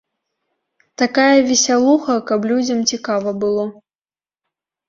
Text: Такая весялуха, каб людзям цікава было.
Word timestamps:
Такая 1.01 1.37
весялуха, 1.51 2.15
каб 2.31 2.47
людзям 2.53 2.79
цікава 2.93 3.35
было. 3.45 3.63